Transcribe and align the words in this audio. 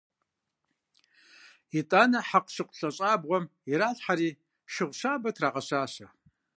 ИтӀанэ 1.79 2.19
хьэкъущыкъу 2.27 2.75
лъэщӀабгъуэм 2.79 3.45
иралъхьэри, 3.71 4.29
шыгъу 4.73 4.97
щабэ 4.99 5.29
трагъэщащэ. 5.35 6.07